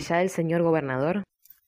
[0.00, 1.22] ya el señor gobernador?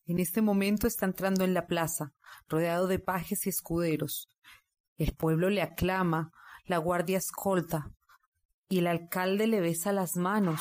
[0.06, 2.12] En este momento está entrando en la plaza,
[2.48, 4.28] rodeado de pajes y escuderos.
[4.96, 6.32] El pueblo le aclama,
[6.64, 7.90] la guardia escolta,
[8.68, 10.60] y el alcalde le besa las manos.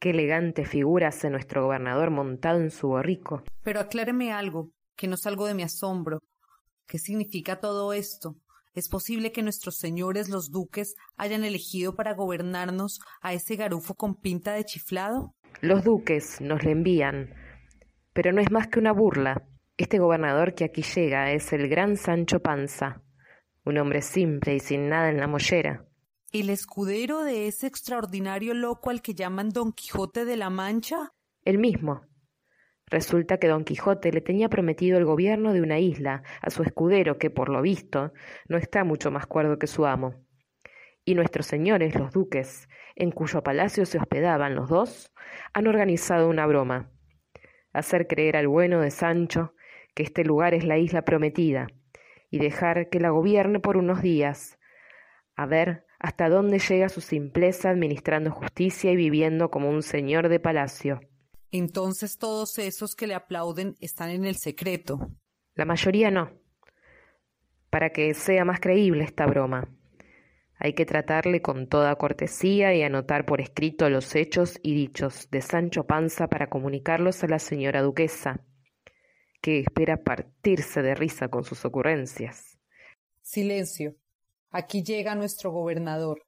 [0.00, 3.44] Qué elegante figura hace nuestro gobernador montado en su borrico.
[3.62, 6.18] Pero acláreme algo, que no salgo de mi asombro.
[6.86, 8.36] ¿Qué significa todo esto?
[8.74, 14.14] ¿Es posible que nuestros señores los duques hayan elegido para gobernarnos a ese garufo con
[14.14, 15.34] pinta de chiflado?
[15.60, 17.34] Los duques nos le envían,
[18.14, 19.46] pero no es más que una burla.
[19.76, 23.02] Este gobernador que aquí llega es el gran Sancho Panza,
[23.64, 25.86] un hombre simple y sin nada en la mollera.
[26.32, 31.12] ¿El escudero de ese extraordinario loco al que llaman Don Quijote de la Mancha?
[31.44, 32.06] El mismo.
[32.92, 37.16] Resulta que Don Quijote le tenía prometido el gobierno de una isla a su escudero,
[37.16, 38.12] que por lo visto
[38.48, 40.14] no está mucho más cuerdo que su amo.
[41.02, 45.10] Y nuestros señores, los duques, en cuyo palacio se hospedaban los dos,
[45.54, 46.90] han organizado una broma.
[47.72, 49.54] Hacer creer al bueno de Sancho
[49.94, 51.68] que este lugar es la isla prometida,
[52.28, 54.58] y dejar que la gobierne por unos días,
[55.34, 60.40] a ver hasta dónde llega su simpleza administrando justicia y viviendo como un señor de
[60.40, 61.00] palacio.
[61.52, 65.10] Entonces todos esos que le aplauden están en el secreto.
[65.54, 66.32] La mayoría no.
[67.68, 69.68] Para que sea más creíble esta broma,
[70.58, 75.42] hay que tratarle con toda cortesía y anotar por escrito los hechos y dichos de
[75.42, 78.46] Sancho Panza para comunicarlos a la señora duquesa,
[79.42, 82.58] que espera partirse de risa con sus ocurrencias.
[83.20, 83.94] Silencio.
[84.50, 86.22] Aquí llega nuestro gobernador.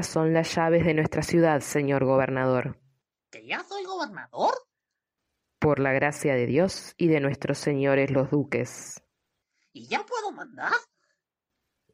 [0.00, 2.80] Estas son las llaves de nuestra ciudad, señor gobernador.
[3.30, 4.54] ¿Que ya soy gobernador?
[5.58, 9.02] Por la gracia de Dios y de nuestros señores los duques.
[9.74, 10.72] ¿Y ya puedo mandar?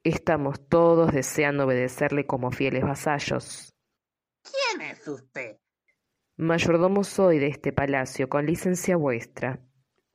[0.05, 3.75] Estamos todos deseando obedecerle como fieles vasallos.
[4.44, 5.59] ¿Quién es usted?
[6.37, 9.59] Mayordomo soy de este palacio, con licencia vuestra.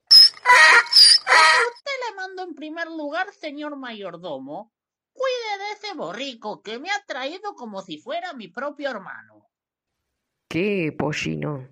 [0.10, 4.72] Usted le mando en primer lugar, señor mayordomo,
[5.14, 9.50] Cuide de ese borrico que me ha traído como si fuera mi propio hermano.
[10.48, 11.68] ¿Qué, pollino?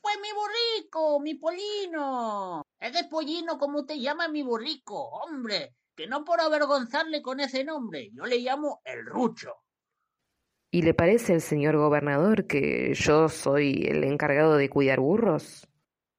[0.00, 2.62] Pues mi borrico, mi polino.
[2.78, 8.10] Ese pollino como usted llama mi borrico, hombre, que no por avergonzarle con ese nombre,
[8.12, 9.54] yo le llamo el rucho.
[10.70, 15.68] ¿Y le parece al señor gobernador que yo soy el encargado de cuidar burros?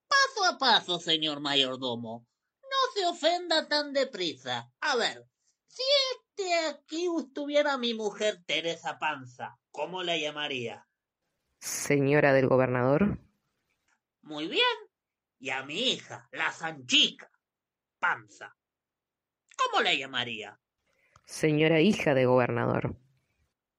[0.07, 2.25] Paso a paso, señor mayordomo.
[2.61, 4.71] No se ofenda tan deprisa.
[4.79, 5.27] A ver,
[5.67, 5.83] si
[6.35, 10.87] de aquí estuviera mi mujer Teresa Panza, ¿cómo la llamaría?
[11.59, 13.19] Señora del gobernador.
[14.21, 14.63] Muy bien.
[15.39, 17.29] Y a mi hija, la Sanchica,
[17.99, 18.55] Panza.
[19.57, 20.59] ¿Cómo la llamaría?
[21.25, 22.97] Señora hija de gobernador.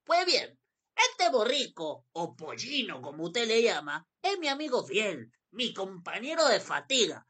[0.05, 0.59] Pues bien,
[0.95, 6.61] este borrico, o pollino como usted le llama, es mi amigo fiel, mi compañero de
[6.61, 7.27] fatiga.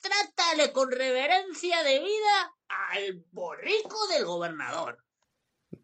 [0.00, 5.04] Trátale con reverencia de vida al borrico del gobernador.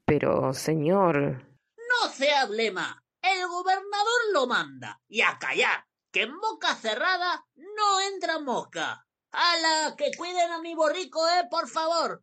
[0.04, 1.44] Pero, señor.
[1.76, 2.96] No se hable más.
[3.22, 5.00] El gobernador lo manda.
[5.08, 9.06] Y a callar, que en boca cerrada no entra mosca.
[9.30, 9.94] ¡Hala!
[9.96, 12.22] Que cuiden a mi borrico, eh, por favor.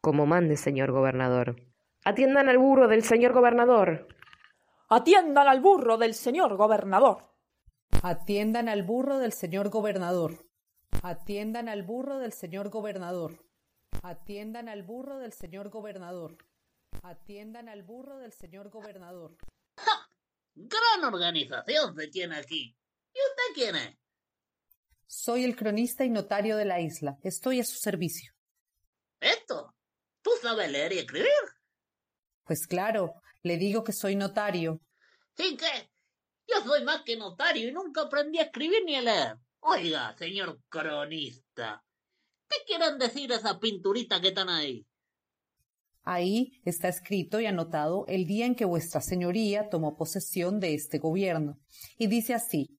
[0.00, 1.56] Como mande, señor gobernador.
[2.04, 4.08] Atiendan al burro del señor gobernador.
[4.88, 7.34] Atiendan al burro del señor gobernador.
[8.02, 10.46] Atiendan al burro del señor gobernador.
[11.02, 13.44] Atiendan al burro del señor gobernador.
[14.02, 16.36] Atiendan al burro del señor gobernador.
[17.02, 19.36] Atiendan al burro del señor gobernador.
[19.76, 20.08] ¡Ja!
[20.54, 22.76] Gran organización se tiene aquí.
[23.12, 23.96] ¿Y usted quién es?
[25.06, 27.18] Soy el cronista y notario de la isla.
[27.22, 28.32] Estoy a su servicio.
[29.20, 29.74] ¿Esto?
[30.22, 31.30] ¿Tú sabes leer y escribir?
[32.44, 34.80] Pues claro, le digo que soy notario.
[35.36, 35.90] ¿Y qué?
[36.46, 39.36] Yo soy más que notario y nunca aprendí a escribir ni a leer.
[39.60, 41.83] Oiga, señor cronista,
[42.48, 44.86] ¿qué quieren decir esas pinturitas que están ahí?
[46.02, 50.98] Ahí está escrito y anotado el día en que vuestra señoría tomó posesión de este
[50.98, 51.58] gobierno.
[51.96, 52.78] Y dice así.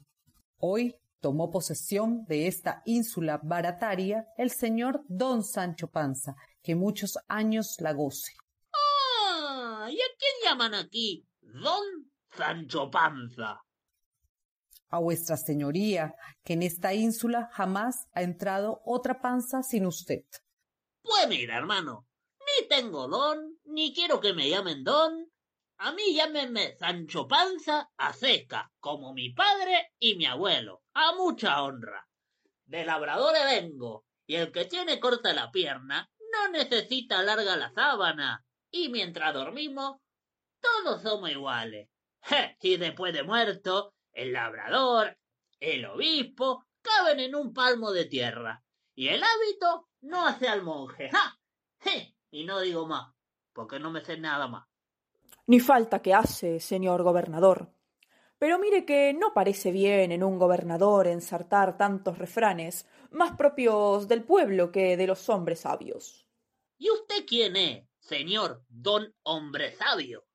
[0.57, 7.75] Hoy tomó posesión de esta ínsula barataria el señor don Sancho Panza, que muchos años
[7.79, 8.33] la goce.
[8.73, 11.27] Ah, ¿y a quién llaman aquí?
[11.41, 13.61] Don Sancho Panza.
[14.89, 20.23] A vuestra señoría, que en esta ínsula jamás ha entrado otra panza sin usted.
[21.01, 22.07] Pues mira, hermano,
[22.39, 25.29] ni tengo don, ni quiero que me llamen don.
[25.79, 31.61] A mí llámenme Sancho Panza a seca, como mi padre y mi abuelo, a mucha
[31.61, 32.07] honra.
[32.65, 38.45] De labradores vengo, y el que tiene corta la pierna no necesita larga la sábana,
[38.71, 39.97] y mientras dormimos,
[40.59, 41.89] todos somos iguales.
[42.61, 45.15] y después de muerto, el labrador,
[45.59, 48.63] el obispo, caben en un palmo de tierra,
[48.95, 51.09] y el hábito no hace al monje.
[51.11, 51.39] ¡Ja!
[52.31, 53.13] Y no digo más,
[53.53, 54.67] porque no me sé nada más.
[55.45, 57.71] Ni falta que hace, señor gobernador.
[58.39, 64.23] Pero mire que no parece bien en un gobernador ensartar tantos refranes, más propios del
[64.23, 66.27] pueblo que de los hombres sabios.
[66.77, 70.25] ¿Y usted quién es, señor don hombre sabio?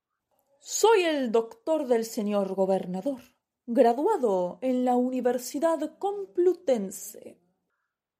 [0.60, 3.20] Soy el doctor del señor gobernador,
[3.66, 7.38] graduado en la Universidad Complutense.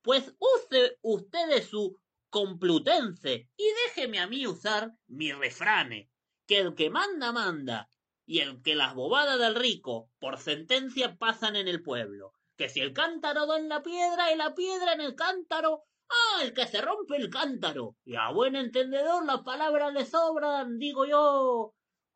[0.03, 1.99] Pues use usted de su
[2.31, 6.11] Complutense y déjeme a mí usar mi refrane,
[6.47, 7.89] que el que manda manda
[8.25, 12.81] y el que las bobadas del rico por sentencia pasan en el pueblo, que si
[12.81, 16.67] el cántaro da en la piedra y la piedra en el cántaro, ah, el que
[16.67, 21.75] se rompe el cántaro, y a buen entendedor las palabras le sobran, digo yo.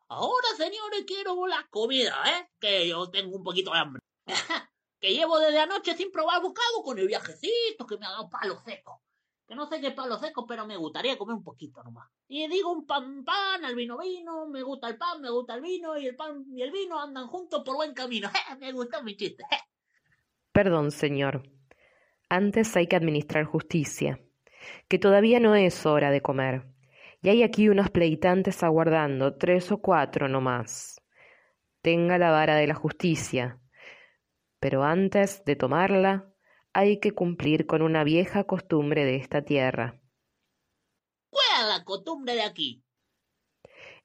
[0.09, 2.49] Ahora, señores, quiero la comida, ¿eh?
[2.61, 4.03] Que yo tengo un poquito de hambre.
[5.01, 8.59] que llevo desde anoche sin probar bocado con el viajecito que me ha dado palo
[8.65, 9.03] seco.
[9.47, 12.09] Que no sé qué palo seco, pero me gustaría comer un poquito nomás.
[12.29, 15.61] Y digo un pan pan, al vino vino, me gusta el pan, me gusta el
[15.61, 18.29] vino, y el pan y el vino andan juntos por buen camino.
[18.61, 19.45] me gustó mi chiste.
[20.53, 21.43] Perdón, señor.
[22.29, 24.21] Antes hay que administrar justicia,
[24.89, 26.76] que todavía no es hora de comer.
[27.27, 31.03] Y hay aquí unos pleitantes aguardando, tres o cuatro no más.
[31.83, 33.61] Tenga la vara de la justicia,
[34.61, 36.33] pero antes de tomarla
[36.73, 40.01] hay que cumplir con una vieja costumbre de esta tierra.
[41.29, 42.85] ¿Cuál es la costumbre de aquí?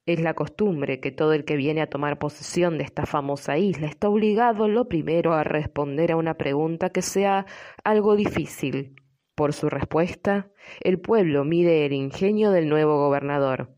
[0.07, 3.85] Es la costumbre que todo el que viene a tomar posesión de esta famosa isla
[3.85, 7.45] está obligado lo primero a responder a una pregunta que sea
[7.83, 8.95] algo difícil.
[9.35, 10.51] Por su respuesta,
[10.81, 13.75] el pueblo mide el ingenio del nuevo gobernador,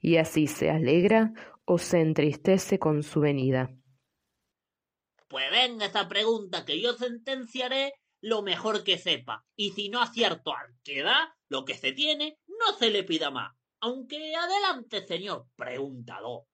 [0.00, 1.32] y así se alegra
[1.64, 3.70] o se entristece con su venida.
[5.28, 9.44] Pues venga esa pregunta que yo sentenciaré lo mejor que sepa.
[9.56, 13.30] Y si no acierto al que da lo que se tiene, no se le pida
[13.30, 13.54] más.
[13.80, 16.44] Aunque adelante, señor preguntador.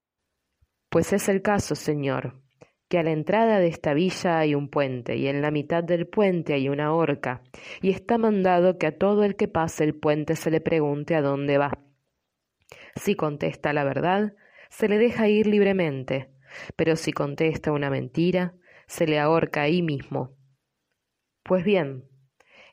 [0.88, 2.42] Pues es el caso, señor,
[2.90, 6.08] que a la entrada de esta villa hay un puente, y en la mitad del
[6.08, 7.40] puente hay una horca,
[7.81, 11.22] y está mandado que a todo el que pase el puente se le pregunte a
[11.22, 11.78] dónde va.
[12.96, 14.34] Si contesta la verdad,
[14.70, 16.32] se le deja ir libremente,
[16.75, 18.54] pero si contesta una mentira,
[18.88, 20.34] se le ahorca ahí mismo.
[21.44, 22.08] Pues bien,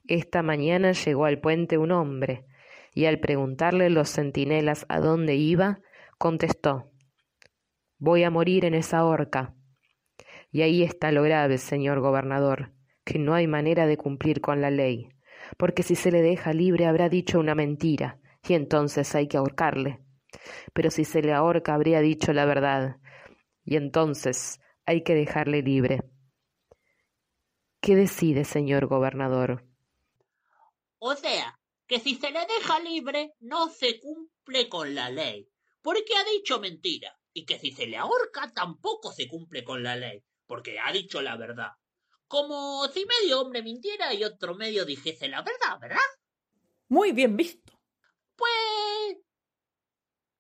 [0.08, 2.48] esta mañana llegó al puente un hombre,
[2.96, 5.80] y al preguntarle los centinelas a dónde iba,
[6.18, 6.90] contestó
[8.00, 9.54] Voy a morir en esa horca.
[10.58, 12.74] Y ahí está lo grave, señor gobernador,
[13.06, 15.08] que no hay manera de cumplir con la ley,
[15.56, 20.04] porque si se le deja libre habrá dicho una mentira, y entonces hay que ahorcarle.
[20.74, 22.96] Pero si se le ahorca habría dicho la verdad,
[23.66, 26.02] y entonces hay que dejarle libre.
[27.80, 29.64] ¿Qué decide, señor gobernador?
[30.98, 35.52] O sea, que si se le deja libre no se cumple con la ley,
[35.84, 39.96] porque ha dicho mentira, y que si se le ahorca tampoco se cumple con la
[39.96, 41.72] ley, porque ha dicho la verdad.
[42.28, 46.02] Como si medio hombre mintiera y otro medio dijese la verdad, ¿verdad?
[46.88, 47.80] Muy bien visto.
[48.36, 49.18] Pues...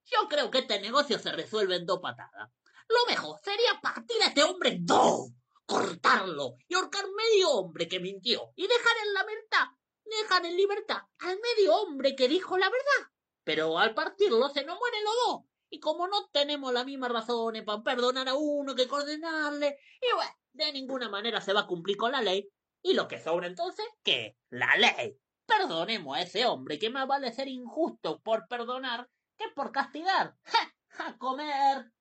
[0.06, 2.50] Yo creo que este negocio se resuelve en dos patadas.
[2.88, 5.30] Lo mejor sería partir a este hombre en dos,
[5.66, 9.68] cortarlo y ahorcar medio hombre que mintió y dejar en la libertad,
[10.06, 13.12] dejar en libertad al medio hombre que dijo la verdad.
[13.44, 15.46] Pero al partirlo se nos mueren los dos.
[15.70, 20.32] Y como no tenemos las mismas razones para perdonar a uno que condenarle, y bueno,
[20.54, 22.50] de ninguna manera se va a cumplir con la ley.
[22.82, 24.38] Y lo que sobra entonces, ¿qué?
[24.50, 25.20] La ley.
[25.46, 30.36] Perdonemos a ese hombre que más vale ser injusto por perdonar que por castigar.
[30.44, 31.08] ¡Ja!
[31.08, 31.92] ¡A comer!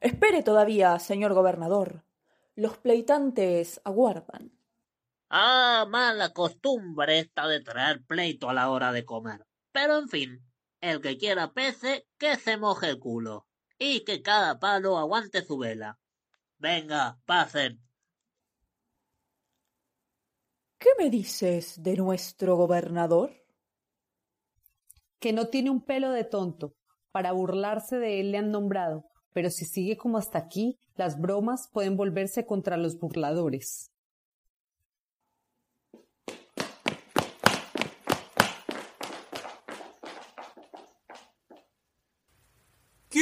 [0.00, 2.04] Espere todavía, señor gobernador.
[2.56, 4.52] Los pleitantes aguardan.
[5.30, 9.46] Ah, mala costumbre esta de traer pleito a la hora de comer.
[9.74, 10.40] Pero en fin,
[10.80, 13.48] el que quiera pece, que se moje el culo.
[13.76, 15.98] Y que cada palo aguante su vela.
[16.58, 17.82] Venga, pasen.
[20.78, 23.32] ¿Qué me dices de nuestro gobernador?
[25.18, 26.76] Que no tiene un pelo de tonto.
[27.10, 31.68] Para burlarse de él le han nombrado, pero si sigue como hasta aquí, las bromas
[31.72, 33.90] pueden volverse contra los burladores.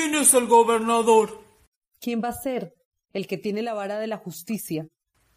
[0.02, 1.40] ¿Quién es el gobernador?
[2.00, 2.74] ¿Quién va a ser?
[3.12, 4.88] El que tiene la vara de la justicia.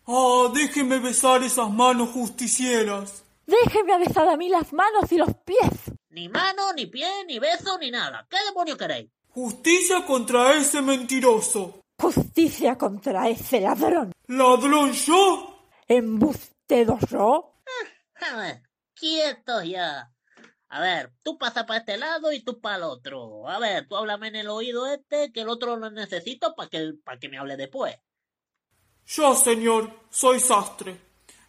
[0.07, 3.23] Ah, déjeme besar esas manos justicieras.
[3.45, 5.69] Déjeme besar a mí las manos y los pies.
[6.09, 8.25] Ni mano, ni pie, ni beso, ni nada.
[8.27, 9.11] ¿Qué demonio queréis?
[9.27, 11.81] Justicia contra ese mentiroso.
[12.01, 14.13] Justicia contra ese ladrón.
[14.25, 15.59] ¿Ladrón yo?
[15.87, 17.53] ¿Embustero yo?
[18.31, 18.63] A ver,
[18.95, 20.11] quietos ya.
[20.75, 23.47] A ver, tú pasa para este lado y tú para el otro.
[23.47, 26.95] A ver, tú háblame en el oído este, que el otro lo necesito para que,
[27.21, 27.95] que me hable después.
[29.07, 30.99] Yo, señor, soy sastre,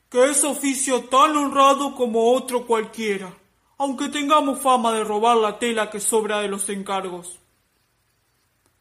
[0.09, 3.37] que es oficio tan honrado como otro cualquiera,
[3.79, 7.41] aunque tengamos fama de robar la tela que sobra de los encargos.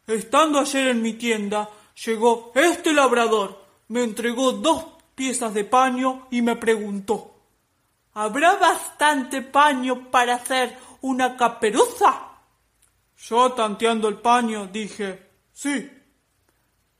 [0.05, 1.71] Estando ayer en mi tienda,
[2.05, 4.85] llegó este labrador, me entregó dos
[5.15, 7.34] piezas de paño y me preguntó
[8.15, 12.29] ¿Habrá bastante paño para hacer una caperuza?
[13.17, 15.91] Yo, tanteando el paño, dije Sí.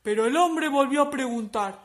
[0.03, 1.79] Pero el hombre volvió a preguntar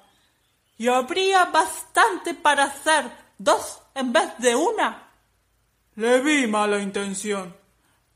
[0.79, 3.09] ¿Y habría bastante para hacer
[3.39, 5.11] dos en vez de una?
[5.95, 7.55] Le vi mala intención,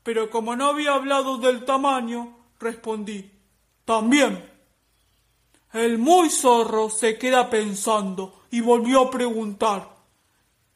[0.03, 3.31] pero como no había hablado del tamaño, respondí
[3.85, 4.51] También.
[5.71, 9.94] El muy zorro se queda pensando y volvió a preguntar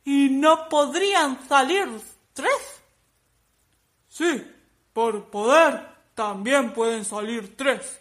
[0.10, 1.88] ¿Y no podrían salir
[2.34, 2.82] tres?
[4.08, 4.44] Sí,
[4.92, 8.00] por poder también pueden salir tres.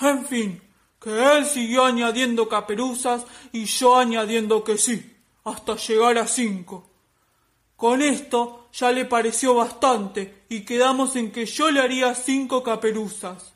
[0.00, 0.60] En fin,
[1.00, 6.90] que él siguió añadiendo caperuzas y yo añadiendo que sí, hasta llegar a cinco.
[7.76, 13.52] Con esto ya le pareció bastante y quedamos en que yo le haría cinco caperuzas.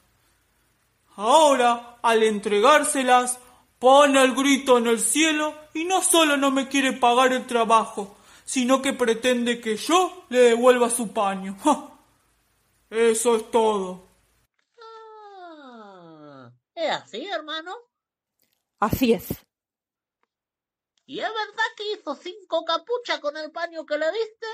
[1.17, 3.41] Ahora, al entregárselas,
[3.79, 8.17] pone el grito en el cielo y no solo no me quiere pagar el trabajo,
[8.45, 11.57] sino que pretende que yo le devuelva su paño.
[12.91, 14.09] Eso es todo.
[14.81, 17.77] Ah, ¿Es así, hermano?
[18.79, 19.29] Así es.
[21.05, 24.47] ¿Y es verdad que hizo cinco capuchas con el paño que le diste?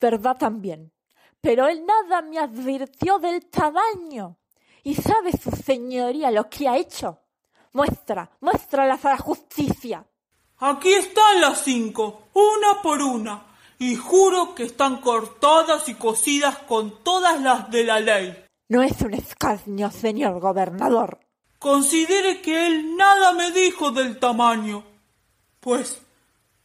[0.00, 0.92] Verdad también.
[1.40, 4.38] Pero él nada me advirtió del tamaño.
[4.82, 7.20] ¿Y sabe su señoría lo que ha hecho?
[7.72, 10.04] Muestra, muéstralas a la justicia.
[10.58, 13.46] Aquí están las cinco, una por una,
[13.78, 18.44] y juro que están cortadas y cosidas con todas las de la ley.
[18.68, 21.20] No es un escarnio, señor gobernador.
[21.58, 24.84] Considere que él nada me dijo del tamaño.
[25.60, 26.00] Pues,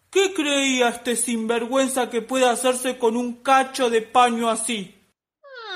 [0.10, 4.95] ¿qué creía este sinvergüenza que puede hacerse con un cacho de paño así?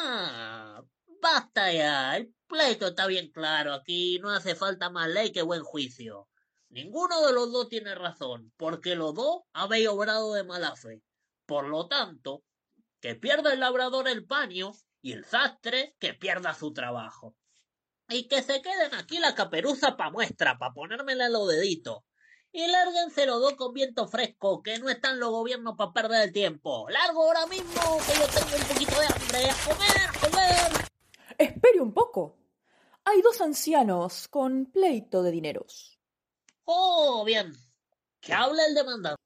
[0.04, 0.82] Ah,
[1.22, 2.18] basta ya.
[2.18, 3.74] El pleito está bien claro.
[3.74, 6.28] Aquí no hace falta más ley que buen juicio.
[6.70, 11.02] Ninguno de los dos tiene razón, porque los dos habéis obrado de mala fe.
[11.46, 12.44] Por lo tanto,
[13.00, 17.36] que pierda el labrador el paño y el sastre que pierda su trabajo.
[18.10, 22.00] Y que se queden aquí la caperuza pa' muestra, pa' ponérmela en los deditos.
[22.52, 26.34] Y lárguense los dos con viento fresco, que no están los gobiernos para perder el
[26.34, 26.90] tiempo.
[26.90, 29.50] Largo ahora mismo, que yo tengo un poquito de hambre.
[29.50, 30.17] A comer.
[31.38, 32.38] Espere un poco.
[33.06, 36.00] Hay dos ancianos con pleito de dineros.
[36.66, 37.54] Oh, bien.
[38.20, 39.22] Que hable el demandante.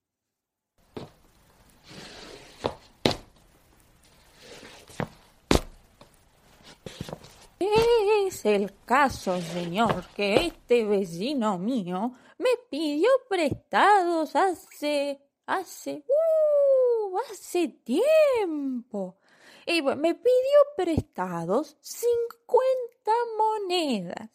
[7.60, 17.68] Es el caso, señor, que este vecino mío me pidió prestados hace, hace, uh, hace
[17.84, 19.21] tiempo.
[19.66, 24.30] Y bueno, me pidió prestados cincuenta monedas.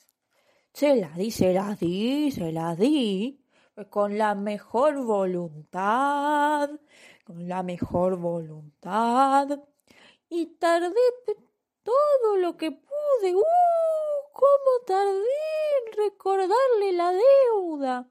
[0.73, 3.42] Se la di, se la di, se la di,
[3.90, 6.71] con la mejor voluntad,
[7.25, 9.59] con la mejor voluntad.
[10.28, 10.95] Y tardé
[11.83, 13.35] todo lo que pude.
[13.35, 13.42] ¡Uh!
[14.33, 18.11] ¿Cómo tardé en recordarle la deuda?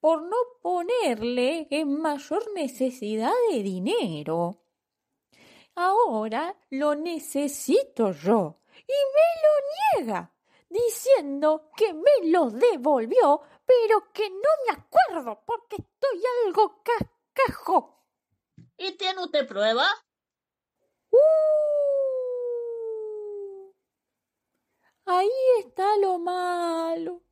[0.00, 4.67] Por no ponerle en mayor necesidad de dinero.
[5.80, 9.52] Ahora lo necesito yo y me lo
[10.02, 10.32] niega.
[10.68, 18.02] diciendo que me los devolvió, pero que no me acuerdo porque estoy algo cascajo.
[18.76, 19.86] ¿Y tiene usted prueba?
[21.12, 21.18] Uh,
[25.06, 25.30] ahí
[25.60, 27.22] está lo malo.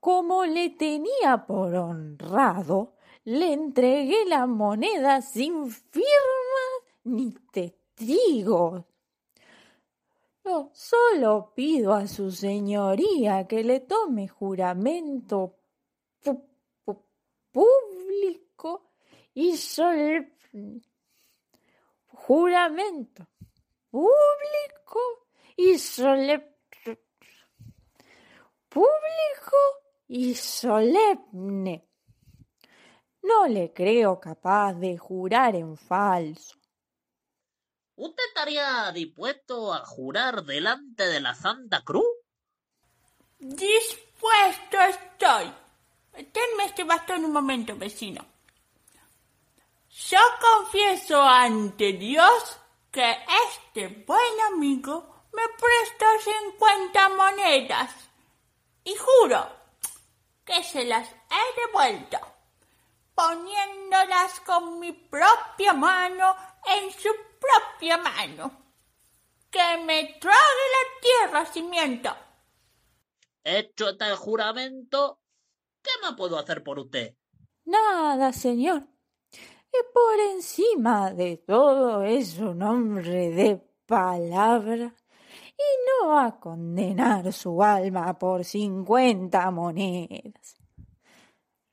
[0.00, 8.84] Como le tenía por honrado, le entregué la moneda sin firmas ni testigos.
[10.44, 15.56] Yo solo pido a su señoría que le tome juramento
[17.52, 18.90] público
[19.34, 20.82] y solemne.
[22.08, 23.26] Juramento
[23.90, 25.00] público
[25.56, 26.48] y solemne.
[28.68, 29.56] Público
[30.08, 31.88] y solemne.
[33.22, 36.61] No le creo capaz de jurar en falso.
[37.96, 42.06] ¿Usted estaría dispuesto a jurar delante de la Santa Cruz?
[43.38, 45.52] Dispuesto estoy.
[46.12, 48.24] Tenme este bastón un momento, vecino.
[49.90, 52.56] Yo confieso ante Dios
[52.90, 53.18] que
[53.48, 57.90] este buen amigo me prestó cincuenta monedas
[58.84, 59.48] y juro
[60.44, 62.18] que se las he devuelto,
[63.14, 67.10] poniéndolas con mi propia mano en su
[67.42, 68.62] propia mano.
[69.50, 72.10] Que me trague la tierra cimiento.
[73.44, 75.20] Hecho tal juramento,
[75.82, 77.16] ¿qué más puedo hacer por usted?
[77.64, 78.86] Nada, señor.
[79.32, 83.56] Y por encima de todo es un hombre de
[83.86, 84.94] palabra
[85.56, 90.56] y no va a condenar su alma por cincuenta monedas.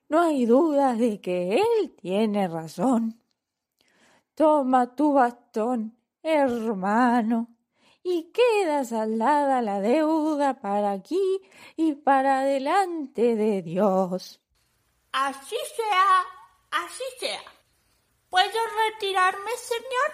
[0.08, 3.19] No hay duda de que él tiene razón.
[4.40, 7.54] Toma tu bastón, hermano,
[8.02, 11.42] y queda saldada la deuda para aquí
[11.76, 14.40] y para delante de Dios.
[15.12, 16.24] Así sea,
[16.70, 17.42] así sea.
[18.30, 20.10] ¿Puedo retirarme, señor?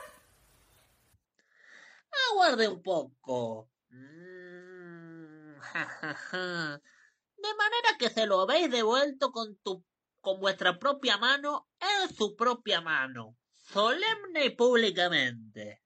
[2.33, 3.69] Aguarde un poco.
[3.91, 5.55] Mm,
[7.37, 9.85] de manera que se lo habéis devuelto con tu
[10.21, 13.37] con vuestra propia mano en su propia mano
[13.73, 15.83] solemne y públicamente.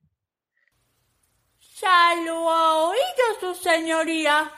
[1.80, 4.52] Ya lo ha oído su señoría.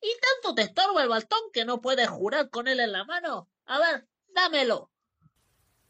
[0.00, 3.48] ¿Y tanto te estorba el bastón que no puedes jurar con él en la mano?
[3.66, 4.90] A ver, dámelo.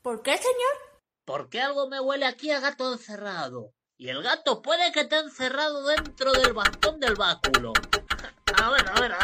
[0.02, 1.02] ¿Por qué, señor?
[1.24, 3.72] Porque algo me huele aquí a gato encerrado.
[3.96, 7.72] Y el gato puede que esté encerrado dentro del bastón del báculo.
[8.62, 9.18] A ver, a ver, a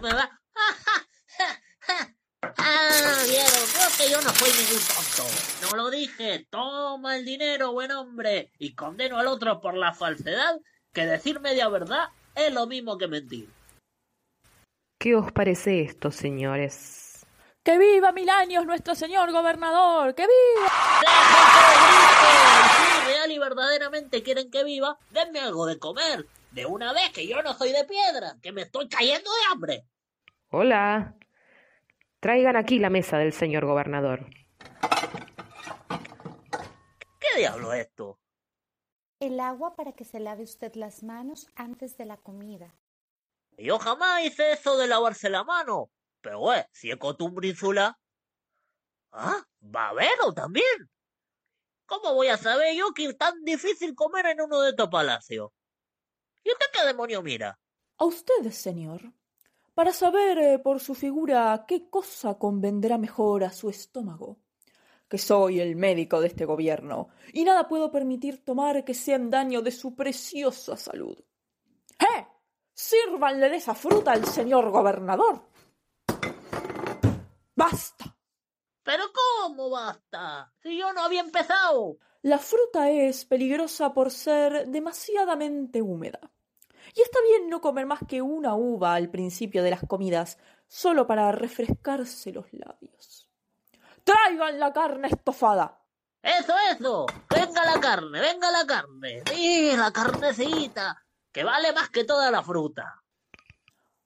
[0.00, 0.28] ver.
[2.56, 5.24] Ah, vieron, creo que yo no soy ningún tonto.
[5.62, 6.46] No lo dije.
[6.50, 10.58] Toma el dinero, buen hombre, y condeno al otro por la falsedad,
[10.92, 13.48] que decir media verdad es lo mismo que mentir.
[14.98, 17.26] ¿Qué os parece esto, señores?
[17.62, 20.14] ¡Que viva mil años nuestro señor gobernador!
[20.14, 20.68] ¡Que viva!
[22.76, 26.26] Si real y verdaderamente quieren que viva, denme algo de comer.
[26.50, 29.84] De una vez, que yo no soy de piedra, que me estoy cayendo de hambre.
[30.50, 31.14] Hola.
[32.20, 34.26] Traigan aquí la mesa del señor gobernador.
[37.20, 38.18] ¿Qué diablo es esto?
[39.20, 42.74] El agua para que se lave usted las manos antes de la comida.
[43.56, 45.90] Yo jamás hice eso de lavarse la mano.
[46.20, 47.94] Pero, eh, si es costumbre insular.
[49.12, 50.90] Ah, babero también.
[51.86, 55.50] ¿Cómo voy a saber yo que es tan difícil comer en uno de estos palacios?
[56.42, 57.58] ¿Y usted qué demonio mira?
[57.96, 59.12] A usted, señor,
[59.78, 64.40] para saber eh, por su figura qué cosa convendrá mejor a su estómago.
[65.08, 69.30] Que soy el médico de este gobierno, y nada puedo permitir tomar que sea en
[69.30, 71.16] daño de su preciosa salud.
[71.96, 72.26] ¡Eh!
[72.74, 75.42] Sírvanle de esa fruta al señor gobernador.
[77.54, 78.16] ¡Basta!
[78.82, 80.52] ¿Pero cómo basta?
[80.60, 81.98] Si yo no había empezado.
[82.22, 86.32] La fruta es peligrosa por ser demasiadamente húmeda.
[86.98, 91.06] Y está bien no comer más que una uva al principio de las comidas, solo
[91.06, 93.30] para refrescarse los labios.
[94.02, 95.80] ¡Traigan la carne estofada!
[96.20, 97.06] Eso, eso.
[97.30, 99.22] Venga la carne, venga la carne.
[99.32, 103.00] Sí, la carnecita, que vale más que toda la fruta.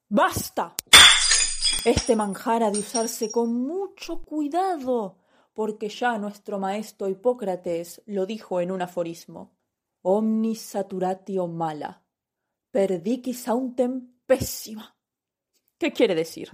[0.09, 0.75] ¡Basta!
[1.85, 5.17] Este manjar ha de usarse con mucho cuidado,
[5.55, 9.57] porque ya nuestro maestro Hipócrates lo dijo en un aforismo.
[10.03, 12.02] Omnis saturatio mala
[12.73, 14.97] perdiquis auntem pésima.
[15.77, 16.49] ¿Qué quiere decir?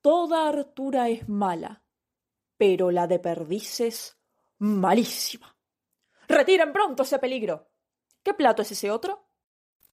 [0.00, 1.84] Toda hartura es mala,
[2.56, 4.18] pero la de perdices
[4.58, 5.56] malísima.
[6.26, 7.70] Retiren pronto ese peligro.
[8.24, 9.30] ¿Qué plato es ese otro?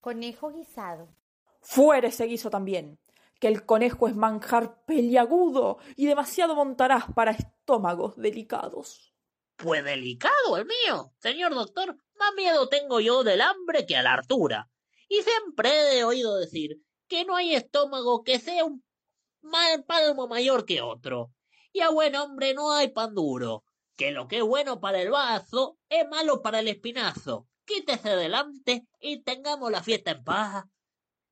[0.02, 1.16] Conejo guisado.
[1.62, 3.00] Fuera ese guiso también,
[3.40, 9.14] que el conejo es manjar peliagudo y demasiado montarás para estómagos delicados.
[9.58, 11.96] Pues delicado el mío, señor doctor.
[12.16, 14.73] Más miedo tengo yo del hambre que a la hartura.
[15.08, 18.84] Y siempre he oído decir que no hay estómago que sea un
[19.42, 21.32] mal palmo mayor que otro.
[21.72, 23.64] Y a buen hombre no hay pan duro,
[23.96, 27.48] que lo que es bueno para el vaso es malo para el espinazo.
[27.66, 30.66] Quítese delante y tengamos la fiesta en paz.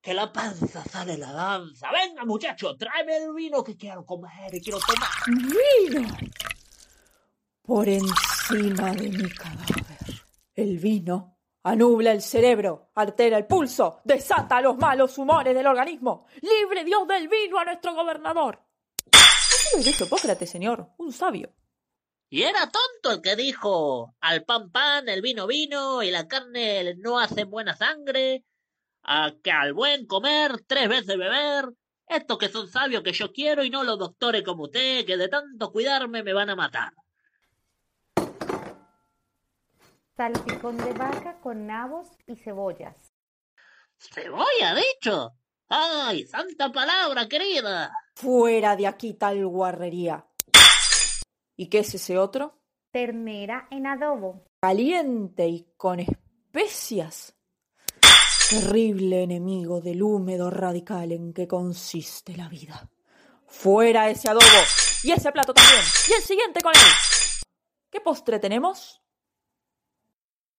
[0.01, 1.89] Que la panza sale la danza.
[1.91, 5.09] Venga, muchacho, tráeme el vino que quiero comer y quiero tomar.
[5.27, 6.17] ¡Vino!
[7.61, 10.25] Por encima de mi cadáver.
[10.55, 16.25] El vino anubla el cerebro, altera el pulso, desata los malos humores del organismo.
[16.41, 18.61] ¡Libre Dios del vino a nuestro gobernador!
[19.11, 21.53] Así lo dijo Hipócrates, señor, un sabio.
[22.29, 26.95] Y era tonto el que dijo al pan pan, el vino vino y la carne
[26.95, 28.45] no hace buena sangre,
[29.03, 31.65] a que al buen comer tres veces beber.
[32.07, 35.27] Estos que son sabios que yo quiero y no los doctores como usted, que de
[35.27, 36.93] tanto cuidarme me van a matar.
[40.21, 42.95] Salpicón de vaca con nabos y cebollas.
[43.97, 45.31] ¿Cebolla, dicho?
[45.67, 47.91] ¡Ay, santa palabra, querida!
[48.13, 50.23] Fuera de aquí tal guarrería.
[51.55, 52.61] ¿Y qué es ese otro?
[52.91, 54.45] Ternera en adobo.
[54.61, 57.35] Caliente y con especias.
[58.47, 62.91] Terrible enemigo del húmedo radical en que consiste la vida.
[63.47, 64.43] Fuera ese adobo.
[65.01, 65.81] Y ese plato también.
[66.09, 67.47] Y el siguiente con él.
[67.89, 69.00] ¿Qué postre tenemos?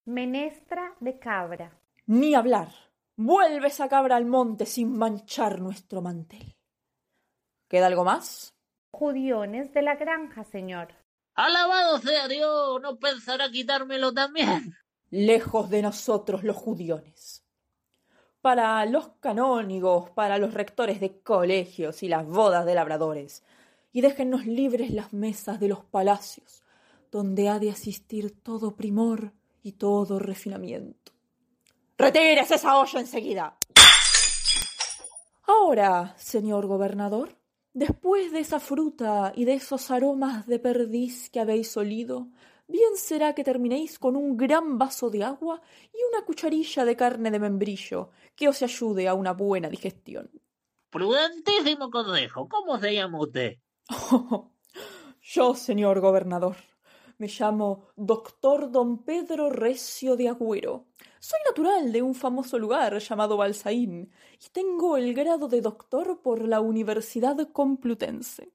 [0.04, 1.78] Menestra de cabra.
[2.06, 2.72] Ni hablar.
[3.14, 6.56] Vuelve esa cabra al monte sin manchar nuestro mantel.
[7.68, 8.56] ¿Queda algo más?
[8.90, 10.88] Judiones de la granja, señor.
[11.34, 14.74] Alabado sea Dios, no pensará quitármelo también.
[15.10, 17.44] Lejos de nosotros los judiones.
[18.40, 23.44] Para los canónigos, para los rectores de colegios y las bodas de labradores.
[23.92, 26.64] Y déjennos libres las mesas de los palacios,
[27.12, 29.32] donde ha de asistir todo primor
[29.62, 31.12] y todo refinamiento.
[31.96, 33.56] ¡Retírese esa olla enseguida!
[35.46, 37.36] Ahora, señor gobernador,
[37.72, 42.28] después de esa fruta y de esos aromas de perdiz que habéis olido,
[42.68, 45.60] bien será que terminéis con un gran vaso de agua
[45.92, 50.30] y una cucharilla de carne de membrillo que os ayude a una buena digestión.
[50.90, 52.48] Prudentísimo consejo.
[52.48, 53.58] ¿Cómo se llama usted?
[55.22, 56.56] Yo, señor gobernador,
[57.22, 60.88] me llamo doctor don Pedro Recio de Agüero.
[61.20, 64.10] Soy natural de un famoso lugar llamado Balsaín
[64.44, 68.50] y tengo el grado de doctor por la Universidad Complutense.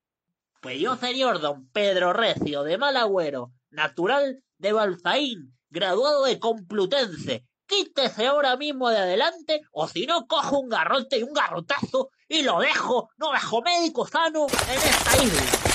[0.61, 7.45] Pues yo, señor don Pedro Recio de Malagüero, natural de Balsaín, graduado de Complutense.
[7.67, 12.41] Quítese ahora mismo de adelante, o si no, cojo un garrote y un garrotazo y
[12.41, 15.66] lo dejo, no dejo médico sano en esta isla.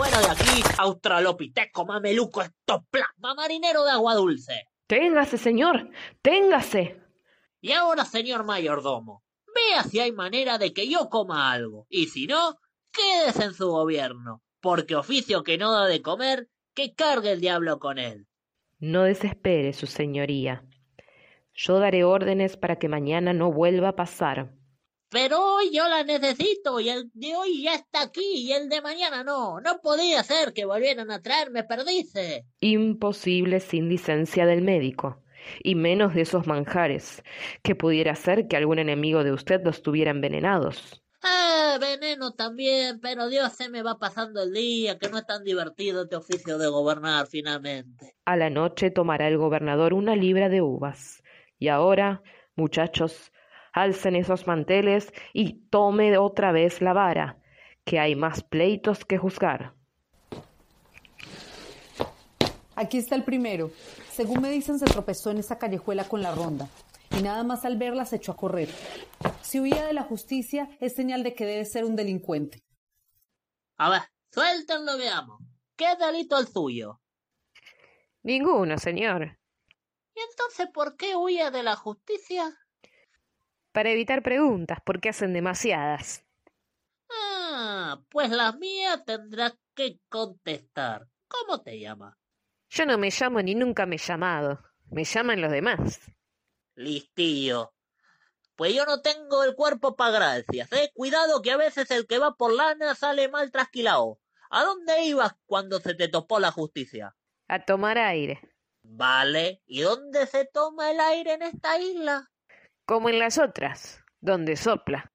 [0.00, 4.64] Fuera de aquí, australopiteco, mameluco, estoplasma, marinero de agua dulce.
[4.86, 5.90] Téngase, señor,
[6.22, 6.98] téngase.
[7.60, 9.22] Y ahora, señor mayordomo,
[9.54, 12.56] vea si hay manera de que yo coma algo, y si no,
[12.90, 17.78] quédese en su gobierno, porque oficio que no da de comer, que cargue el diablo
[17.78, 18.26] con él.
[18.78, 20.64] No desespere, su señoría.
[21.52, 24.54] Yo daré órdenes para que mañana no vuelva a pasar.
[25.10, 28.80] Pero hoy yo la necesito y el de hoy ya está aquí y el de
[28.80, 29.60] mañana no.
[29.60, 32.44] No podía ser que volvieran a traerme perdices.
[32.60, 35.20] Imposible sin licencia del médico,
[35.64, 37.24] y menos de esos manjares,
[37.64, 41.02] que pudiera ser que algún enemigo de usted los tuviera envenenados.
[41.24, 45.42] Ah, veneno también, pero Dios se me va pasando el día, que no es tan
[45.42, 48.14] divertido este oficio de gobernar finalmente.
[48.24, 51.22] A la noche tomará el gobernador una libra de uvas.
[51.58, 52.22] Y ahora,
[52.54, 53.32] muchachos,
[53.72, 57.38] alcen esos manteles y tome otra vez la vara,
[57.84, 59.74] que hay más pleitos que juzgar.
[62.76, 63.70] Aquí está el primero.
[64.10, 66.68] Según me dicen, se tropezó en esa callejuela con la ronda
[67.10, 68.68] y nada más al verla se echó a correr.
[69.42, 72.62] Si huía de la justicia, es señal de que debe ser un delincuente.
[73.76, 74.02] A ver,
[74.32, 75.42] suéltenlo, veamos.
[75.76, 77.00] ¿Qué delito el suyo?
[78.22, 79.38] Ninguno, señor.
[80.14, 82.54] ¿Y entonces por qué huye de la justicia?
[83.72, 86.24] Para evitar preguntas, porque hacen demasiadas.
[87.10, 91.06] Ah, pues las mías tendrás que contestar.
[91.28, 92.16] ¿Cómo te llamas?
[92.68, 94.60] Yo no me llamo ni nunca me he llamado.
[94.90, 96.00] Me llaman los demás.
[96.74, 97.72] Listillo.
[98.56, 100.90] Pues yo no tengo el cuerpo para gracias, ¿eh?
[100.94, 104.20] Cuidado que a veces el que va por lana sale mal trasquilado.
[104.50, 107.16] ¿A dónde ibas cuando se te topó la justicia?
[107.48, 108.40] A tomar aire.
[108.82, 109.62] Vale.
[109.66, 112.29] ¿Y dónde se toma el aire en esta isla?
[112.90, 115.12] Como en las otras, donde sopla.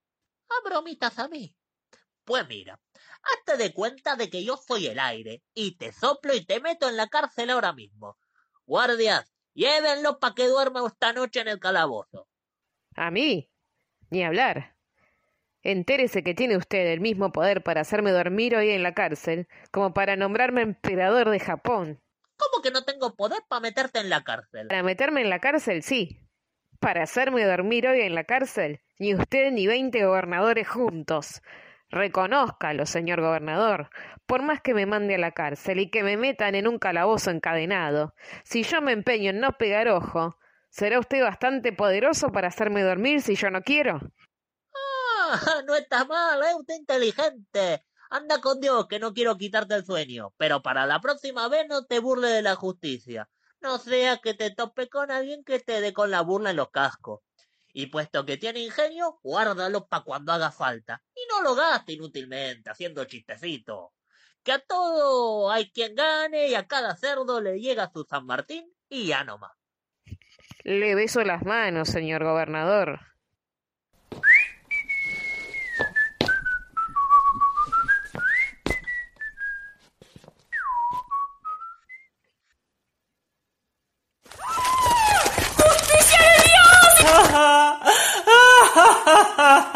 [0.48, 1.54] ¿A bromitas a mí?
[2.24, 2.80] Pues mira,
[3.22, 6.88] hazte de cuenta de que yo soy el aire, y te soplo y te meto
[6.88, 8.18] en la cárcel ahora mismo.
[8.66, 12.30] Guardias, llévenlo para que duerma esta noche en el calabozo.
[12.96, 13.52] ¿A mí?
[14.10, 14.78] Ni hablar.
[15.62, 19.94] Entérese que tiene usted el mismo poder para hacerme dormir hoy en la cárcel como
[19.94, 22.02] para nombrarme emperador de Japón.
[22.38, 24.68] ¿Cómo que no tengo poder para meterte en la cárcel?
[24.70, 26.25] Para meterme en la cárcel, sí.
[26.86, 31.42] Para hacerme dormir hoy en la cárcel, ni usted ni veinte gobernadores juntos.
[31.90, 33.90] Reconózcalo, señor gobernador,
[34.28, 37.32] por más que me mande a la cárcel y que me metan en un calabozo
[37.32, 38.14] encadenado.
[38.44, 40.38] Si yo me empeño en no pegar ojo,
[40.70, 44.00] ¿será usted bastante poderoso para hacerme dormir si yo no quiero?
[44.76, 47.84] Ah, no está mal, es usted inteligente.
[48.12, 51.84] Anda con Dios, que no quiero quitarte el sueño, pero para la próxima vez no
[51.86, 53.28] te burles de la justicia.
[53.66, 56.70] No sea que te tope con alguien que te dé con la burla en los
[56.70, 57.22] cascos.
[57.74, 61.02] Y puesto que tiene ingenio, guárdalo para cuando haga falta.
[61.16, 63.90] Y no lo gaste inútilmente haciendo chistecitos.
[64.44, 68.72] Que a todo hay quien gane y a cada cerdo le llega su San Martín
[68.88, 69.54] y ya no más.
[70.64, 73.00] Le beso las manos, señor gobernador.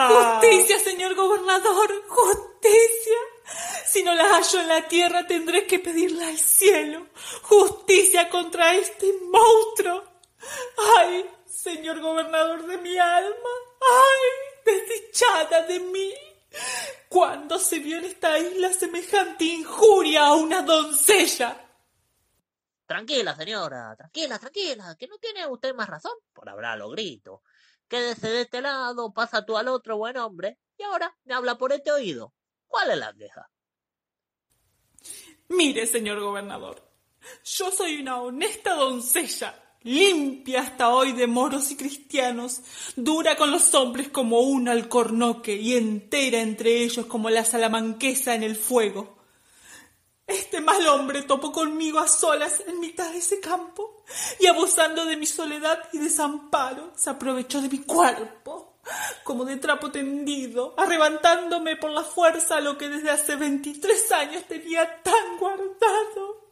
[0.08, 3.18] Justicia, señor gobernador, justicia.
[3.86, 7.08] Si no la en la tierra, tendré que pedirla al cielo.
[7.44, 10.04] Justicia contra este monstruo.
[10.98, 13.50] Ay, señor gobernador de mi alma.
[13.82, 16.14] Ay, desdichada de mí.
[17.08, 21.66] ¿Cuándo se vio en esta isla semejante injuria a una doncella?
[22.86, 27.42] Tranquila, señora, tranquila, tranquila, que no tiene usted más razón por hablar a los gritos.
[27.88, 31.72] Quédese de este lado, pasa tú al otro, buen hombre, y ahora me habla por
[31.72, 32.34] este oído.
[32.68, 33.50] ¿Cuál es la queja?
[35.50, 36.82] Mire, señor gobernador,
[37.44, 42.62] yo soy una honesta doncella, limpia hasta hoy de moros y cristianos,
[42.96, 48.44] dura con los hombres como un alcornoque y entera entre ellos como la salamanquesa en
[48.44, 49.18] el fuego.
[50.28, 54.04] Este mal hombre topó conmigo a solas en mitad de ese campo
[54.40, 58.69] y abusando de mi soledad y desamparo se aprovechó de mi cuerpo
[59.24, 65.02] como de trapo tendido, arrebatándome por la fuerza lo que desde hace veintitrés años tenía
[65.04, 66.50] tan guardado.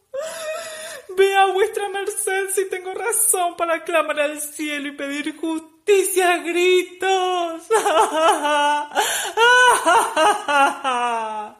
[1.16, 7.66] Vea vuestra merced si tengo razón para clamar al cielo y pedir justicia a gritos.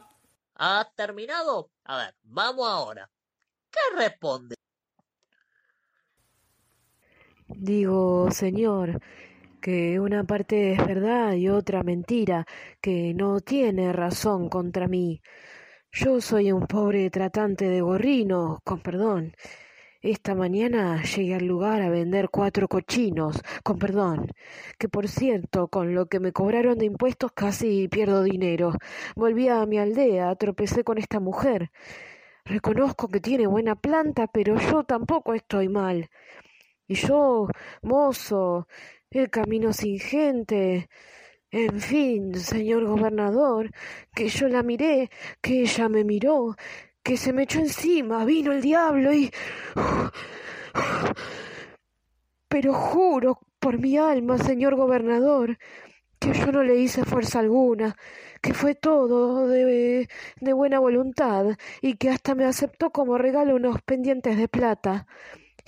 [0.55, 1.71] ¿Has terminado?
[1.85, 3.09] A ver, vamos ahora.
[3.71, 4.55] ¿Qué responde?
[7.47, 9.01] Digo, señor,
[9.61, 12.45] que una parte es verdad y otra mentira,
[12.81, 15.21] que no tiene razón contra mí.
[15.91, 19.33] Yo soy un pobre tratante de gorrino, con perdón.
[20.01, 24.27] Esta mañana llegué al lugar a vender cuatro cochinos, con perdón,
[24.77, 28.73] que por cierto, con lo que me cobraron de impuestos casi pierdo dinero.
[29.15, 31.71] Volví a mi aldea, tropecé con esta mujer.
[32.45, 36.09] Reconozco que tiene buena planta, pero yo tampoco estoy mal.
[36.87, 37.47] Y yo,
[37.83, 38.67] mozo,
[39.11, 40.89] el camino sin gente.
[41.51, 43.71] En fin, señor gobernador,
[44.13, 45.09] que yo la miré,
[45.41, 46.55] que ella me miró,
[47.01, 49.31] que se me echó encima, vino el diablo y...
[52.47, 55.57] Pero juro por mi alma, señor gobernador,
[56.19, 57.95] que yo no le hice fuerza alguna,
[58.41, 60.07] que fue todo de,
[60.39, 65.07] de buena voluntad y que hasta me aceptó como regalo unos pendientes de plata.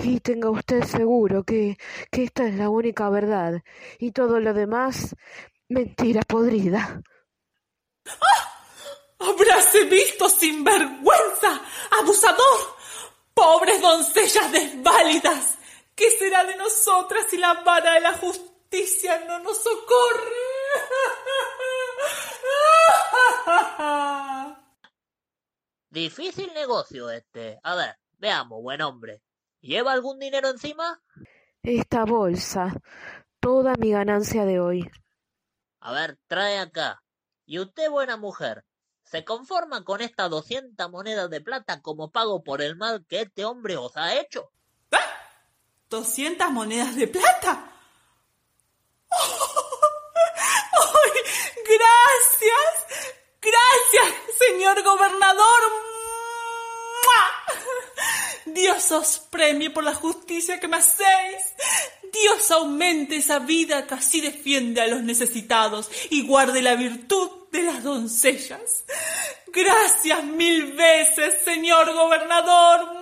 [0.03, 1.77] Y tenga usted seguro que,
[2.11, 3.61] que esta es la única verdad
[3.99, 5.15] y todo lo demás
[5.69, 7.01] mentira podrida.
[9.19, 11.61] ¡Habráse visto sin vergüenza,
[11.99, 12.75] abusador!
[13.33, 15.57] ¡Pobres doncellas desválidas!
[15.95, 20.31] ¿Qué será de nosotras si la vara de la justicia no nos socorre?
[25.89, 27.59] Difícil negocio este.
[27.63, 29.21] A ver, veamos, buen hombre.
[29.61, 31.01] ¿Lleva algún dinero encima?
[31.61, 32.73] Esta bolsa,
[33.39, 34.91] toda mi ganancia de hoy.
[35.79, 37.03] A ver, trae acá.
[37.45, 38.65] Y usted, buena mujer,
[39.03, 43.45] ¿se conforma con estas doscientas monedas de plata como pago por el mal que este
[43.45, 44.51] hombre os ha hecho?
[45.89, 47.69] ¿Doscientas monedas de plata?
[49.11, 49.51] ¡Ay!
[51.67, 52.87] ¡Gracias!
[53.41, 55.90] ¡Gracias, señor gobernador!
[58.45, 61.53] Dios os premie por la justicia que me hacéis.
[62.11, 67.63] Dios aumente esa vida que así defiende a los necesitados y guarde la virtud de
[67.63, 68.85] las doncellas.
[69.53, 73.01] Gracias mil veces, señor gobernador.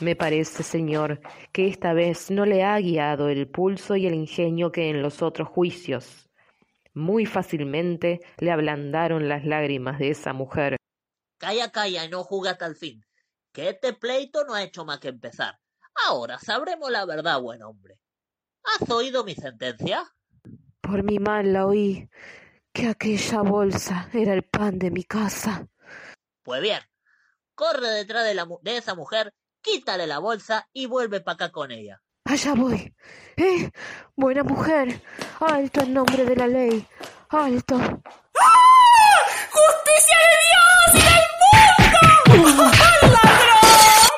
[0.00, 1.20] Me parece, señor,
[1.52, 5.20] que esta vez no le ha guiado el pulso y el ingenio que en los
[5.20, 6.30] otros juicios.
[6.94, 10.79] Muy fácilmente le ablandaron las lágrimas de esa mujer.
[11.40, 13.02] Calla, calla y no juega hasta el fin,
[13.50, 15.58] que este pleito no ha hecho más que empezar.
[16.04, 17.98] Ahora sabremos la verdad, buen hombre.
[18.62, 20.04] ¿Has oído mi sentencia?
[20.82, 22.10] Por mi mal la oí,
[22.74, 25.66] que aquella bolsa era el pan de mi casa.
[26.42, 26.82] Pues bien,
[27.54, 31.70] corre detrás de, la, de esa mujer, quítale la bolsa y vuelve para acá con
[31.70, 32.02] ella.
[32.26, 32.94] Allá voy.
[33.38, 33.70] ¿Eh?
[34.14, 35.00] Buena mujer.
[35.40, 36.86] Alto en nombre de la ley.
[37.30, 37.78] Alto.
[39.60, 41.24] ¡Justicia de Dios y del
[42.40, 42.64] mundo!
[43.02, 44.10] ¡Ladrón!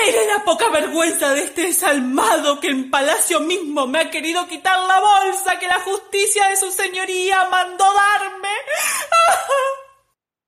[0.00, 4.78] Mire la poca vergüenza de este desalmado que en palacio mismo me ha querido quitar
[4.78, 8.48] la bolsa que la justicia de su señoría mandó darme.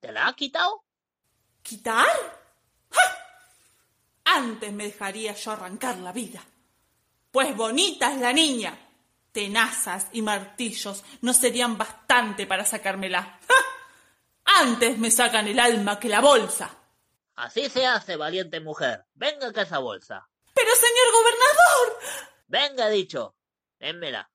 [0.00, 0.84] ¿Te la ha quitado?
[1.62, 2.06] ¿Quitar?
[2.90, 3.02] ¡Ja!
[4.24, 6.42] Antes me dejaría yo arrancar la vida.
[7.30, 8.83] Pues bonita es la niña.
[9.34, 13.40] Tenazas y martillos no serían bastante para sacármela.
[13.48, 14.60] ¡Ja!
[14.62, 16.70] Antes me sacan el alma que la bolsa.
[17.34, 19.06] Así se hace, valiente mujer.
[19.12, 20.28] Venga acá esa bolsa.
[20.54, 21.98] Pero, señor gobernador.
[22.46, 23.34] Venga, dicho.
[23.80, 24.30] Dénmela.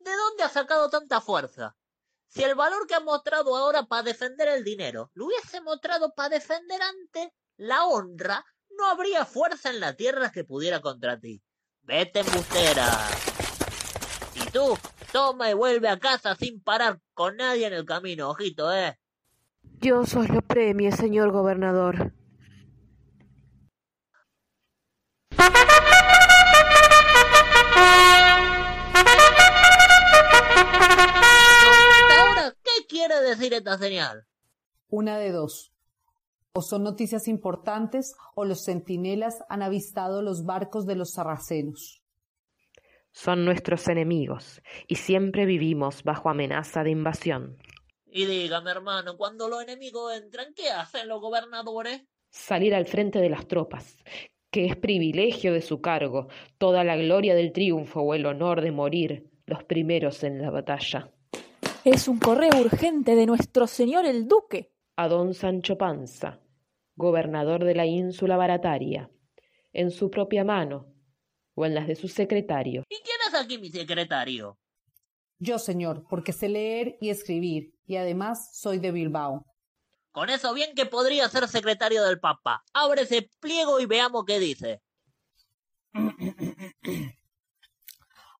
[0.00, 1.76] ¿De dónde ha sacado tanta fuerza?
[2.26, 6.30] Si el valor que ha mostrado ahora para defender el dinero lo hubiese mostrado para
[6.30, 11.40] defender antes la honra, no habría fuerza en la tierra que pudiera contra ti.
[11.82, 13.08] Vete, embustera.
[14.56, 14.74] Tú,
[15.12, 18.98] toma y vuelve a casa sin parar con nadie en el camino, ojito, eh.
[19.62, 22.14] Dios os lo premie, señor gobernador.
[32.18, 34.26] Ahora, ¿qué quiere decir esta señal?
[34.88, 35.74] Una de dos.
[36.54, 42.05] O son noticias importantes o los centinelas han avistado los barcos de los sarracenos.
[43.16, 47.56] Son nuestros enemigos y siempre vivimos bajo amenaza de invasión.
[48.04, 52.02] Y dígame, hermano, cuando los enemigos entran, ¿qué hacen los gobernadores?
[52.28, 53.96] Salir al frente de las tropas,
[54.50, 58.70] que es privilegio de su cargo, toda la gloria del triunfo o el honor de
[58.70, 61.10] morir los primeros en la batalla.
[61.86, 64.72] Es un correo urgente de nuestro señor el duque.
[64.96, 66.42] A don Sancho Panza,
[66.96, 69.08] gobernador de la ínsula barataria,
[69.72, 70.95] en su propia mano
[71.56, 72.84] o en las de su secretario.
[72.88, 74.58] ¿Y quién es aquí mi secretario?
[75.38, 79.44] Yo, señor, porque sé leer y escribir, y además soy de Bilbao.
[80.12, 82.62] Con eso bien que podría ser secretario del Papa.
[82.72, 84.80] Abre ese pliego y veamos qué dice.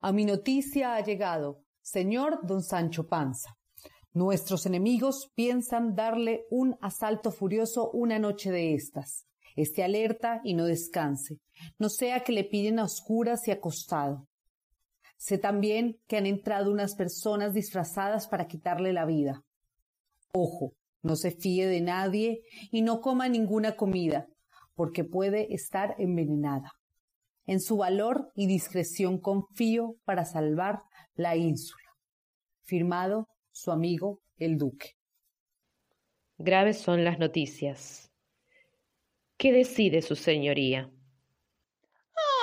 [0.01, 3.57] A mi noticia ha llegado, señor don Sancho Panza.
[4.13, 9.27] Nuestros enemigos piensan darle un asalto furioso una noche de estas.
[9.57, 11.39] Esté alerta y no descanse,
[11.79, 14.29] no sea que le piden a oscuras y acostado.
[15.17, 19.43] Sé también que han entrado unas personas disfrazadas para quitarle la vida.
[20.33, 24.27] Ojo, no se fíe de nadie y no coma ninguna comida,
[24.75, 26.73] porque puede estar envenenada.
[27.47, 30.83] En su valor y discreción confío para salvar
[31.15, 31.85] la ínsula.
[32.65, 34.91] Firmado su amigo el duque.
[36.39, 38.11] Graves son las noticias.
[39.37, 40.91] ¿Qué decide su señoría?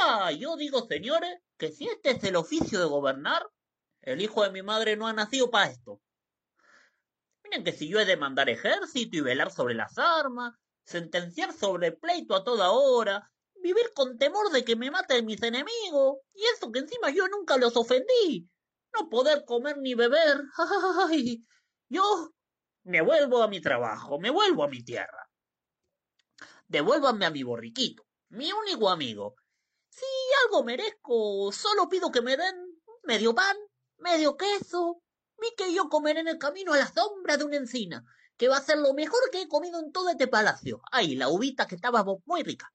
[0.02, 3.48] Ah, yo digo, señores, que si este es el oficio de gobernar,
[4.02, 6.02] el hijo de mi madre no ha nacido para esto.
[7.44, 10.54] Miren que si yo he de mandar ejército y velar sobre las armas,
[10.84, 16.18] sentenciar sobre pleito a toda hora, vivir con temor de que me maten mis enemigos,
[16.34, 18.50] y eso que encima yo nunca los ofendí,
[18.94, 20.42] no poder comer ni beber,
[21.10, 21.44] ay,
[21.90, 22.34] yo
[22.84, 25.23] me vuelvo a mi trabajo, me vuelvo a mi tierra.
[26.74, 29.36] Devuélvanme a mi borriquito, mi único amigo,
[29.90, 30.06] si
[30.44, 32.56] algo merezco, solo pido que me den
[33.04, 33.56] medio pan,
[34.00, 35.04] medio queso,
[35.40, 38.04] y que yo comeré en el camino a la sombra de una encina,
[38.38, 40.82] que va a ser lo mejor que he comido en todo este palacio.
[40.92, 42.74] Ay, la uvita que estaba muy rica.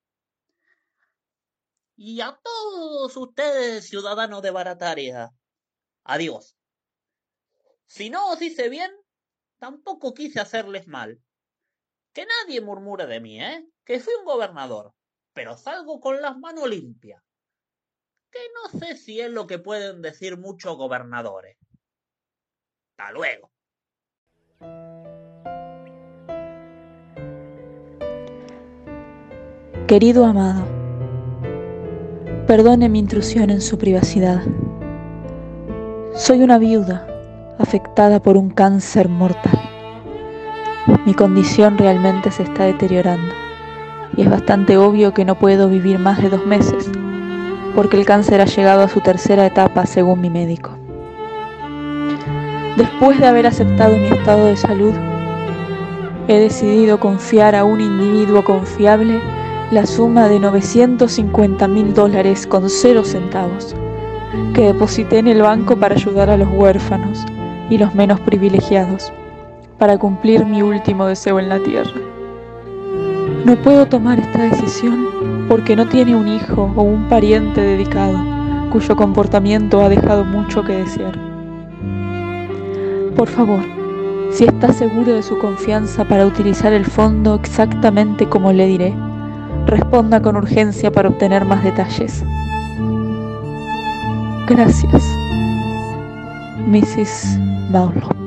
[1.96, 5.32] Y a todos ustedes, ciudadanos de Barataria,
[6.04, 6.54] adiós.
[7.86, 8.92] Si no os hice bien,
[9.58, 11.20] tampoco quise hacerles mal.
[12.18, 13.64] Que nadie murmure de mí, ¿eh?
[13.84, 14.92] Que fui un gobernador
[15.38, 17.22] pero salgo con las manos limpias.
[18.32, 21.56] Que no sé si es lo que pueden decir muchos gobernadores.
[22.96, 23.52] Hasta luego.
[29.86, 30.66] Querido amado,
[32.48, 34.42] perdone mi intrusión en su privacidad.
[36.16, 37.06] Soy una viuda
[37.60, 39.67] afectada por un cáncer mortal.
[41.04, 43.32] Mi condición realmente se está deteriorando
[44.16, 46.90] y es bastante obvio que no puedo vivir más de dos meses
[47.74, 50.70] porque el cáncer ha llegado a su tercera etapa según mi médico.
[52.76, 54.94] Después de haber aceptado mi estado de salud,
[56.26, 59.20] he decidido confiar a un individuo confiable
[59.70, 63.74] la suma de 950 mil dólares con cero centavos
[64.54, 67.24] que deposité en el banco para ayudar a los huérfanos
[67.70, 69.12] y los menos privilegiados,
[69.78, 72.00] para cumplir mi último deseo en la tierra.
[73.44, 78.18] No puedo tomar esta decisión porque no tiene un hijo o un pariente dedicado
[78.70, 81.18] cuyo comportamiento ha dejado mucho que desear.
[83.16, 83.60] Por favor,
[84.30, 88.94] si está seguro de su confianza para utilizar el fondo exactamente como le diré,
[89.66, 92.24] responda con urgencia para obtener más detalles.
[94.46, 95.02] Gracias,
[96.66, 97.38] Mrs.
[97.70, 98.17] Marlowe.